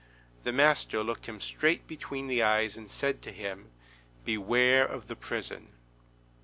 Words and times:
The 0.41 0.51
master 0.51 1.03
looked 1.03 1.27
him 1.27 1.39
straight 1.39 1.85
between 1.85 2.25
the 2.25 2.41
eyes, 2.41 2.75
and 2.75 2.89
said 2.89 3.21
to 3.21 3.31
him 3.31 3.69
_"Beware 4.25 4.83
of 4.83 5.05
the 5.07 5.15
prison." 5.15 5.73